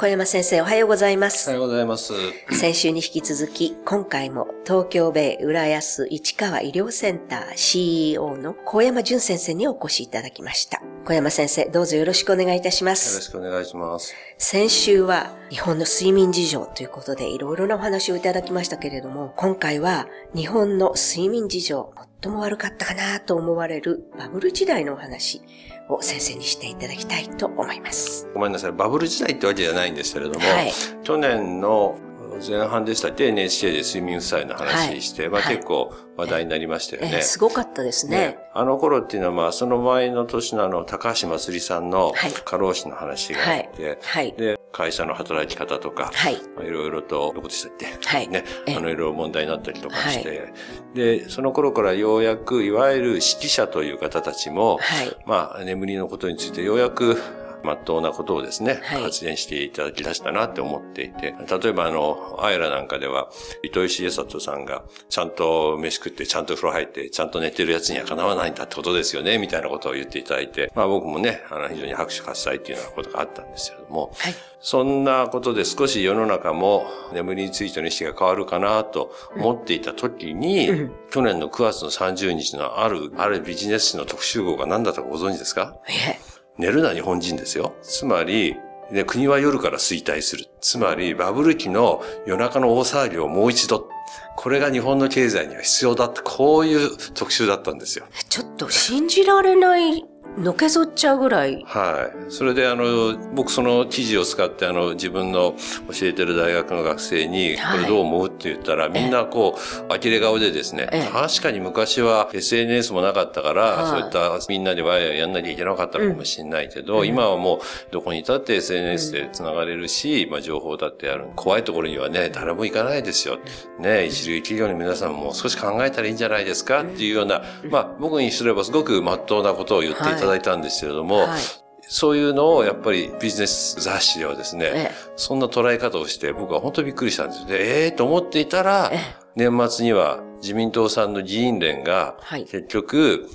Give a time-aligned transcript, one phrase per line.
[0.00, 1.50] 小山先生おはようございます。
[1.50, 2.12] おはようございます。
[2.52, 10.80] 先週に引き続き、今回も東京米浦安市川医療センター CEO の小山淳先生にお越しいただきました。
[11.04, 13.14] 小山先生、どうぞよろしくお願いいたします。
[13.14, 14.14] よろしくお願いします。
[14.38, 25.42] 先週は日本の睡眠事情ということでいろいろなお話をいただきましたけれども、今回は日本の睡眠事情、最も悪かったかなと思われるバブル時代のお話
[25.88, 28.28] を先生にしていただきたいと思います。
[28.34, 28.72] ごめんなさい。
[28.72, 31.98] バブル時代ってわけじゃないんですけれども、はい、去年の
[32.46, 37.10] 前半でしたっけ？NHK で睡眠負債の話して、はい、まあ結構話題になりましたよね。
[37.14, 42.12] えー、すごかったですね、ね、あの頃っていうのはまあその前の年のあの高橋まつりさんの
[42.44, 46.34] 過労死の話があって、はい、で、会社の働き方とか、はい。
[46.34, 48.28] いろいろと、どこでしたっけはい。
[48.28, 48.44] ね。
[48.68, 50.52] あの、いろいろ問題になったりとかして、はい、
[50.94, 55.16] で、その頃からようやく、いわゆる指揮者という方たちも、はい。
[55.26, 57.20] まあ、眠りのことについてようやく、
[57.62, 63.30] まっとうなことをですね、はい、発言していただき出したなって思っていて、例えばあの、アイラなんかでは、
[63.62, 85.76] 糸井重里さんが、ちゃんと飯食って、ちゃんと風呂入って、ちゃんと寝てるやつにはかなわないんだってことですよね、みたいなことを言っていただいて、まあ僕もね、あの、非常に拍手喝采っていうようなことがあったんですけれども、はい、そんなことで少し世の中も眠りについての意識が変わるかなと思っていた時に、うん、去年の9月の30日のある、あるビジネス誌の特集号が何だったかご存知ですか？
[85.88, 86.18] え
[86.58, 87.74] 寝るな日本人ですよ。
[87.82, 88.56] つまり、
[88.90, 90.46] ね、国は夜から衰退する。
[90.60, 93.88] つまり、バブル期の夜中の大騒ぎをもう一度。
[94.36, 98.06] これが日本の経済には必要だって、こういう特集だったんですよ。
[98.28, 100.04] ちょっと信じられない
[100.38, 101.62] のけぞっちゃうぐらい。
[101.66, 102.32] はい。
[102.32, 105.54] それであの、僕その記事を使ってあの、自分の
[105.92, 121.26] 教えてる大学の学生に、これどう思うって言ったら、みんなこう、呆れ顔でですね、確かに昔は SNS もなかったから、そういったみんなでワイヤーやんなきゃいけなかったのかもしれないけど、今はもうどこにいたって SNS で繋がれるし、まあ情報だってある。
[121.34, 123.38] 怖いところにはね、誰も行かないですよ。
[123.80, 131.40] ね、一流企業の皆さんも少し考えたらいいんじゃないですかっていうような、まあ僕にすればすごく真っ当なことを言っていただいたんですけれども、はい、
[131.88, 137.46] そういうのをやっぱりビジネス雑誌ではですね、ええ、そんな捉え方をして僕は本当にびっくりしたんですよ。
[137.46, 138.92] で、ええー、と思っていたら、
[139.36, 142.16] 年末には自民党さんの議員連が、
[142.50, 143.28] 結局、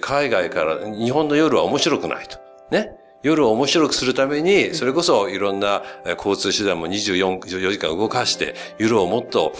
[0.00, 2.38] 海外から日本の夜は面白くないと。
[2.70, 2.96] ね。
[3.22, 5.82] 夜を面白くするために、それこそいろんな
[6.16, 9.52] 交通手段も24時間動かして、夜をもっと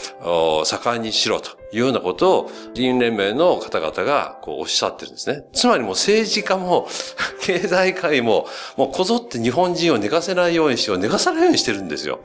[0.64, 5.44] 盛んにしろというようなことを、議員連盟の方々がこうおっしゃってるんですね。
[5.52, 6.88] つまりもう政治家も、
[7.42, 12.20] 経済界も、もうこぞって日本人を寝かせないようにしよう、寝かさないようにしてるんですよ。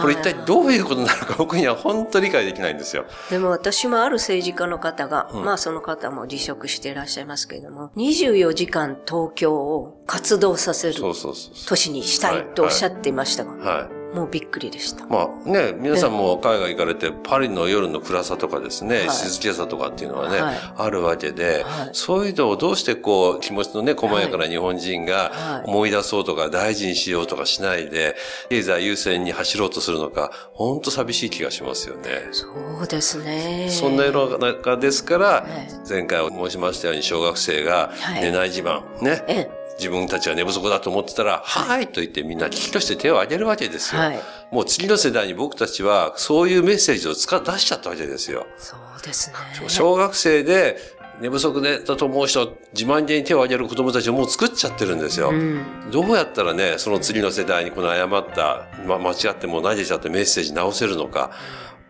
[0.00, 3.04] これ一体どういうことなのか 僕には本当理解できないんですよ。
[3.30, 15.06] でも私もある政治家の方が、うん、まあその方も辞職していらっしゃいますけれども、24時間東京を活動させる都市にしたいとおっしゃっていましたが、はい、はいもうびっくりでした。
[15.06, 28.16] まあね、皆さんも海外行かれて、パリの夜の暗さとかですね、はい、静けさとかっていうのはね、はい、あるわけで、はい、そういうのをどうしてこう、気持ちのね、細やかな日本人が思い出そうとか大事にしようとかしないで、
[28.48, 32.28] 経済優先に走ろうとするのか、本当寂しい気がしますよね。
[32.32, 32.46] そ
[32.82, 33.68] うですね。
[33.68, 35.46] そんな世の中ですから、
[35.86, 39.65] 前回申しましたように小学生が寝ない自慢、ね。
[39.78, 44.00] 自分たちは寝不足だと思ってたら、はい、と言ってみんな危機として手を挙げるわけですよ。
[44.00, 44.20] はい、
[44.50, 48.46] もう次の世代に僕たちはそういうメッセージを使出しちゃったわけですよ。
[48.56, 49.36] そうですね。
[49.68, 50.78] 小学生で
[51.20, 55.30] 寝不足でだと思う人、自慢げに手を挙げる子供たちをもう作っちゃってるんですよ。
[55.30, 61.30] うん、どうやったらね、その次の世代にこの誤った、ま、間違っても投げちゃってメッセージ直せるのか。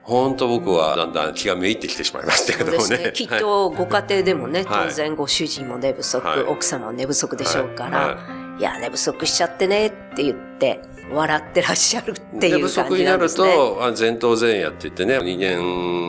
[0.06, 2.98] 本当僕はだんだん気がめいってきてしまいましたけどもね。
[2.98, 3.12] ね。
[3.12, 8.14] きっとご家庭でもね、当然ご主人も寝不足、はい、奥様も寝不足でしょうから、はい。
[8.14, 10.80] はい、いや、寝不足しちゃってねって言って、
[11.12, 12.82] 笑ってらっしゃるっていう感じなんですね。
[12.84, 15.38] 寝不足になると、前頭前野って言ってね、人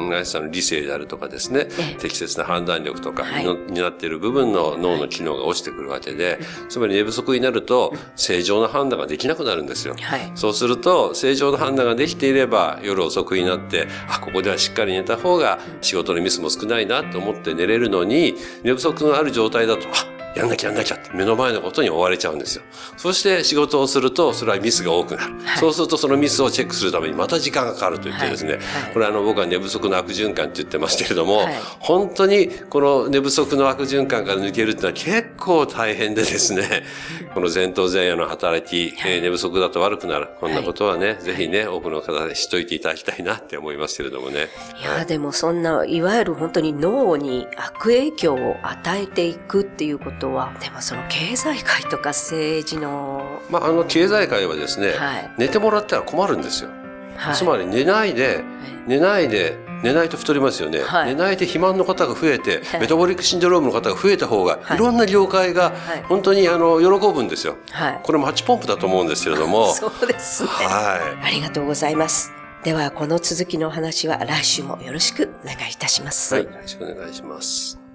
[0.09, 1.67] 間らしさの理性であるとかですね、
[1.99, 6.39] 適切な判断力とかになっている部分の脳の機能が落ちてくるわけで、
[6.69, 9.95] つまり寝不足になると、正常な判断ができなくなるんですよ。
[9.99, 22.63] はい、そうすると、正常な判断ができていれば、夜遅くになって、あ、ここではしっかり寝た方が仕事のミスも少ないなと思って寝れるのに、寝不足のある状態だと、あ、やんなきゃやんなきゃって目の前のことに追われちゃうんですよ。
[22.95, 25.33] そして仕事をすると、それはミスが多くなる。
[25.45, 31.41] はい、そうするとそのミスをチェックするためにまた時間がかかると言ってですね、はいはい、これあの僕は寝不足の悪循環って言ってますけれども、
[31.79, 36.83] 本当にこの寝不足の悪循環から抜けるってのは結構大変でですね、
[37.33, 40.29] この前頭前野の働き、えー、寝不足だと悪くなる。
[40.39, 44.49] こんなことはね、ぜひね、多くの方で知っといていただきたいなって思いますけれどもね。
[44.81, 53.41] いや、でもそんな、いわゆる本当に脳に悪影響を与えていくっていうことことは、でもその経済界とか政治の。
[53.49, 56.69] まあ、あの経済界はですね、はい、寝てもらったら困るんですよ。
[57.15, 58.43] はい、つまり寝ないで、
[58.85, 64.77] 寝ないで、寝ないと太りますよね、はい、寝ないで肥満の方が増えて、メタボリックシンドロームの方が増えた方が、い。
[64.77, 65.71] ろんな業界が
[66.07, 69.71] 本当にあの喜ぶんですよ、はい、これも8ポンプだと思うんですけれども。
[69.73, 72.31] そうですね、はい、ありがとうございます。
[72.63, 76.33] ではこの続きのお話は来週もよろしくお願いいたします。
[76.33, 77.86] はいよろしくお願いします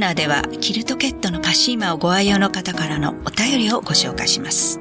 [0.00, 4.80] ナーではキルトケットのパシーマをご愛用の方からのお便りをご紹介します。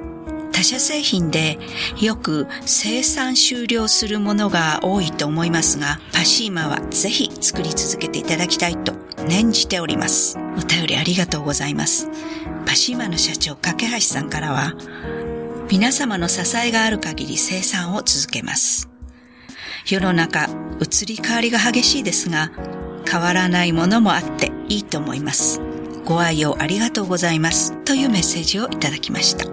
[0.53, 1.59] 他社製品で
[2.01, 8.93] よく生産終了するものが多いと思いますが、パシーマはぜひ作り続けていただきたいと
[9.27, 10.37] 念じております。
[10.57, 12.09] お便りありがとうございます。
[12.65, 14.73] パシーマの社長、架橋さんからは、
[15.69, 18.89] 皆様の支えがある限り生産を続けます。
[19.85, 20.49] 世の中、
[20.79, 22.51] 移り変わりが激しいですが、
[23.09, 25.59] 変わらないものもあっていいと思います。
[26.05, 27.73] ご愛用ありがとうございます。
[27.83, 29.45] というメッセージをいただきました。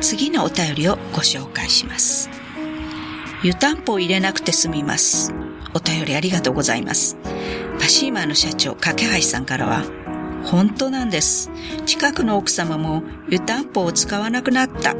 [0.00, 2.30] 次のお便りをご紹介します。
[3.42, 5.34] 湯たんぽを入れなくて済みます。
[5.74, 7.16] お便りありがとうございます。
[7.78, 9.84] パシーマーの社長、架橋さんからは、
[10.44, 11.50] 本当なんです。
[11.86, 14.94] 近くの奥様も湯たんぽを使わなくなった。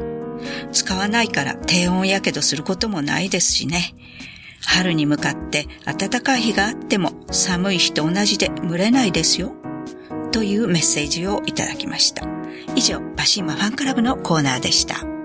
[0.72, 3.94] 使わないから低温やけどすることもないですしね。
[4.64, 9.54] 春に向かって暖かい日があっても寒い日と同じで蒸れないですよ。
[10.32, 12.26] というメッセージをいただきました。
[12.74, 15.15] 以上、パシーマファンクラブのコーナーでした。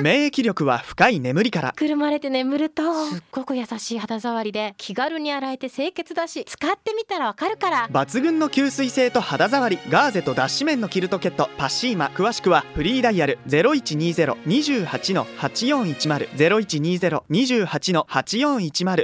[0.00, 1.72] 免疫力は深い眠りから。
[1.72, 3.06] くるまれて眠ると。
[3.06, 7.88] すっごく優しい肌触りで気軽に洗えて清潔だし使ってみたらわかるから。
[7.90, 16.28] 抜群の吸水性と肌触りガーゼと脱脂綿のキルトケットパッシーマ詳しくはフリーダイヤル0120-28-8410
[17.30, 19.02] 0120-28-8410